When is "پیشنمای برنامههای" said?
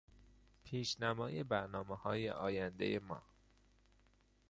0.63-2.29